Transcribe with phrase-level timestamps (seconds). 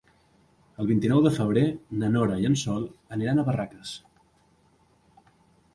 [0.83, 1.65] El vint-i-nou de febrer
[2.03, 3.95] na Nora i en Sol aniran a Barraques.